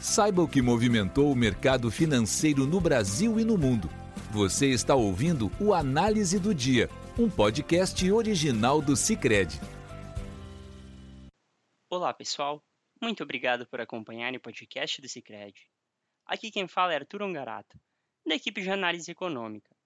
[0.00, 3.86] Saiba o que movimentou o mercado financeiro no Brasil e no mundo.
[4.32, 6.88] Você está ouvindo o Análise do Dia,
[7.18, 9.60] um podcast original do Cicred.
[11.90, 12.64] Olá, pessoal.
[12.98, 15.54] Muito obrigado por acompanhar o podcast do Cicred.
[16.24, 17.78] Aqui quem fala é Arthur Ongarato,
[18.26, 19.76] da equipe de análise econômica.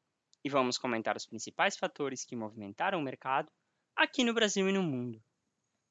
[0.45, 3.51] E vamos comentar os principais fatores que movimentaram o mercado
[3.97, 5.21] aqui no Brasil e no mundo.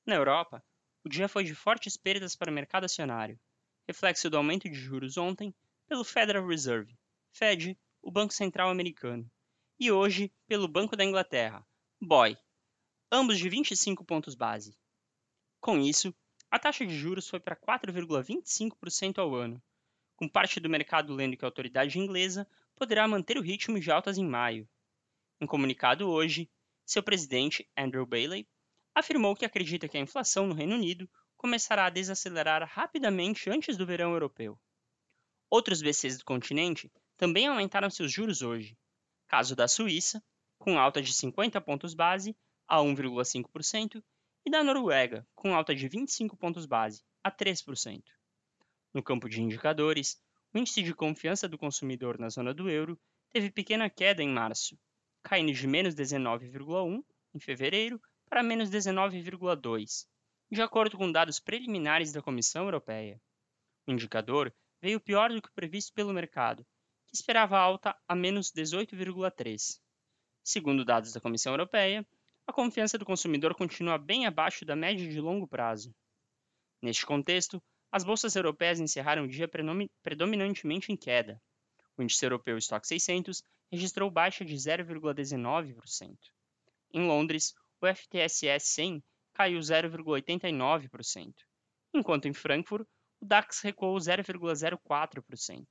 [0.05, 0.63] Na Europa,
[1.03, 3.37] o dia foi de fortes perdas para o mercado acionário,
[3.87, 5.53] reflexo do aumento de juros ontem
[5.87, 6.97] pelo Federal Reserve,
[7.31, 9.29] Fed, o Banco Central Americano,
[9.79, 11.65] e hoje pelo Banco da Inglaterra,
[12.01, 12.37] BOE,
[13.11, 14.77] ambos de 25 pontos base.
[15.59, 16.13] Com isso,
[16.49, 19.61] a taxa de juros foi para 4,25% ao ano,
[20.15, 24.17] com parte do mercado lendo que a autoridade inglesa poderá manter o ritmo de altas
[24.17, 24.67] em maio.
[25.41, 26.49] Em comunicado hoje,
[26.85, 28.47] seu presidente, Andrew Bailey,
[28.93, 31.09] afirmou que acredita que a inflação no Reino Unido
[31.43, 34.57] começará a desacelerar rapidamente antes do verão europeu.
[35.49, 38.77] Outros BCs do continente também aumentaram seus juros hoje.
[39.27, 40.23] Caso da Suíça,
[40.57, 42.33] com alta de 50 pontos base
[42.65, 44.01] a 1,5%,
[44.45, 48.01] e da Noruega, com alta de 25 pontos base a 3%.
[48.93, 50.21] No campo de indicadores,
[50.53, 52.97] o índice de confiança do consumidor na zona do euro
[53.29, 54.79] teve pequena queda em março,
[55.21, 60.07] caindo de menos 19,1 em fevereiro para menos 19,2
[60.53, 63.19] de acordo com dados preliminares da Comissão Europeia.
[63.87, 66.63] O indicador veio pior do que previsto pelo mercado,
[67.07, 69.79] que esperava alta a menos 18,3.
[70.43, 72.05] Segundo dados da Comissão Europeia,
[72.45, 75.91] a confiança do consumidor continua bem abaixo da média de longo prazo.
[76.79, 77.59] Neste contexto,
[77.91, 79.49] as bolsas europeias encerraram o dia
[80.03, 81.41] predominantemente em queda.
[81.97, 83.41] O índice europeu Stock 600
[83.71, 86.15] registrou baixa de 0,19%.
[86.93, 89.03] Em Londres, o FTSE 100
[89.33, 91.33] caiu 0,89%,
[91.93, 92.87] enquanto em Frankfurt
[93.19, 95.65] o DAX recuou 0,04%.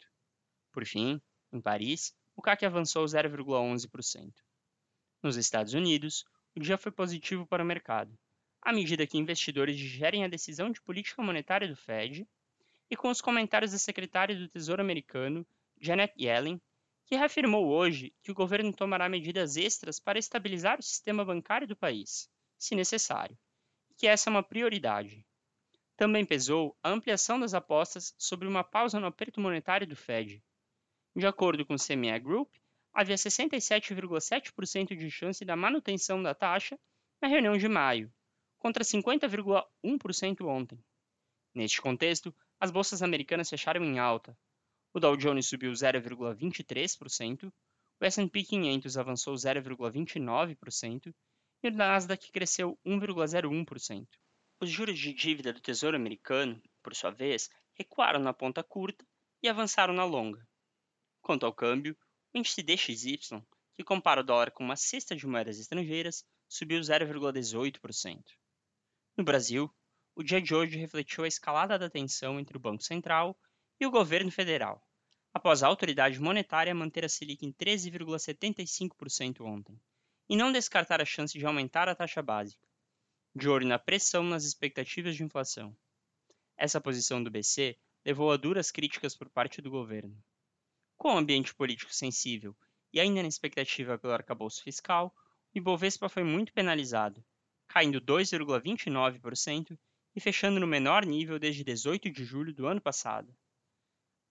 [0.72, 1.20] Por fim,
[1.52, 4.32] em Paris, o CAC avançou 0,11%.
[5.22, 6.24] Nos Estados Unidos,
[6.56, 8.18] o dia foi positivo para o mercado,
[8.60, 12.26] à medida que investidores digerem a decisão de política monetária do Fed
[12.90, 15.46] e com os comentários da secretária do Tesouro americano,
[15.80, 16.60] Janet Yellen,
[17.06, 21.76] que reafirmou hoje que o governo tomará medidas extras para estabilizar o sistema bancário do
[21.76, 22.28] país,
[22.58, 23.38] se necessário
[23.96, 25.24] que essa é uma prioridade.
[25.96, 30.42] Também pesou a ampliação das apostas sobre uma pausa no aperto monetário do Fed.
[31.14, 32.52] De acordo com o CME Group,
[32.92, 36.78] havia 67,7% de chance da manutenção da taxa
[37.20, 38.12] na reunião de maio,
[38.58, 40.82] contra 50,1% ontem.
[41.54, 44.36] Neste contexto, as bolsas americanas fecharam em alta.
[44.94, 47.52] O Dow Jones subiu 0,23%,
[48.00, 51.14] o S&P 500 avançou 0,29%
[51.62, 54.08] e o Nasdaq cresceu 1,01%.
[54.60, 59.06] Os juros de dívida do Tesouro Americano, por sua vez, recuaram na ponta curta
[59.40, 60.44] e avançaram na longa.
[61.20, 61.96] Quanto ao câmbio,
[62.34, 63.40] o índice DXY,
[63.76, 68.22] que compara o dólar com uma cesta de moedas estrangeiras, subiu 0,18%.
[69.16, 69.72] No Brasil,
[70.16, 73.38] o dia de hoje refletiu a escalada da tensão entre o Banco Central
[73.78, 74.84] e o governo federal,
[75.32, 79.80] após a autoridade monetária manter a Selic em 13,75% ontem
[80.32, 82.66] e não descartar a chance de aumentar a taxa básica,
[83.36, 85.76] de olho na pressão nas expectativas de inflação.
[86.56, 90.16] Essa posição do BC levou a duras críticas por parte do governo.
[90.96, 92.56] Com o ambiente político sensível
[92.94, 95.14] e ainda na expectativa pelo arcabouço fiscal,
[95.54, 97.22] o Ibovespa foi muito penalizado,
[97.68, 99.78] caindo 2,29%
[100.16, 103.36] e fechando no menor nível desde 18 de julho do ano passado,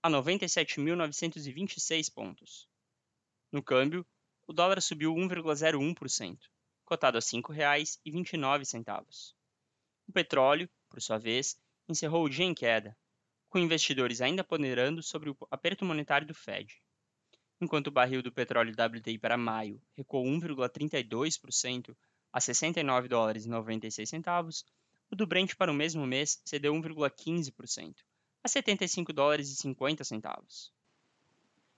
[0.01, 2.67] a 97.926 pontos.
[3.51, 4.03] No câmbio,
[4.47, 6.37] o dólar subiu 1,01%,
[6.83, 9.33] cotado a R$ 5,29.
[10.07, 11.57] O petróleo, por sua vez,
[11.87, 12.97] encerrou o dia em queda,
[13.49, 16.81] com investidores ainda ponderando sobre o aperto monetário do Fed.
[17.59, 21.95] Enquanto o barril do petróleo WTI para maio recuou 1,32%
[22.33, 24.65] a 69 dólares e 96 centavos,
[25.11, 27.95] o do Brent para o mesmo mês cedeu 1,15%
[28.43, 30.73] a 75 dólares e 50 centavos.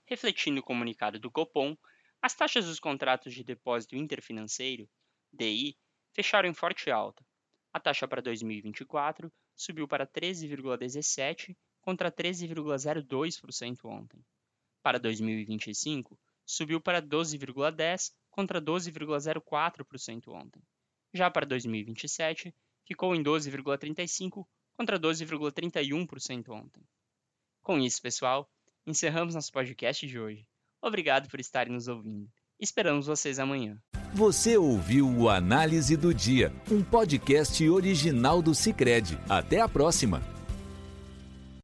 [0.06, 1.76] Refletindo o comunicado do Copom,
[2.24, 4.88] as taxas dos contratos de depósito interfinanceiro,
[5.30, 5.76] DI,
[6.14, 7.22] fecharam em forte alta.
[7.70, 14.24] A taxa para 2024 subiu para 13,17 contra 13,02% ontem.
[14.82, 20.62] Para 2025, subiu para 12,10 contra 12,04% ontem.
[21.12, 22.54] Já para 2027,
[22.86, 26.82] ficou em 12,35 contra 12,31% ontem.
[27.60, 28.50] Com isso, pessoal,
[28.86, 30.46] encerramos nosso podcast de hoje.
[30.84, 32.28] Obrigado por estarem nos ouvindo.
[32.60, 33.78] Esperamos vocês amanhã.
[34.12, 39.18] Você ouviu o Análise do Dia, um podcast original do Cicred.
[39.28, 40.22] Até a próxima!